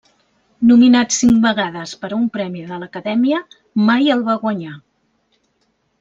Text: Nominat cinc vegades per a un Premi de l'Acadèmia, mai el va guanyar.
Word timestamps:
Nominat 0.67 1.11
cinc 1.15 1.35
vegades 1.41 1.91
per 2.05 2.09
a 2.09 2.15
un 2.19 2.23
Premi 2.37 2.63
de 2.71 2.79
l'Acadèmia, 2.83 3.41
mai 3.91 4.09
el 4.15 4.23
va 4.31 4.37
guanyar. 4.47 4.73